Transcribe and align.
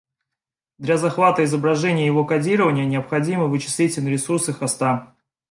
Для 0.79 0.97
захвата 0.97 1.43
изображения 1.43 2.05
и 2.05 2.05
его 2.07 2.25
кодирования 2.25 2.85
необходимы 2.85 3.47
вычислительные 3.47 4.13
ресурсы 4.13 4.51
хоста 4.51 5.15